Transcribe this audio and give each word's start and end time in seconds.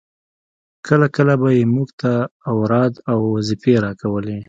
کله 0.87 1.07
کله 1.15 1.33
به 1.41 1.49
يې 1.57 1.63
موږ 1.73 1.89
ته 2.01 2.11
اوراد 2.51 2.93
او 3.11 3.19
وظيفې 3.35 3.73
راکولې. 3.85 4.37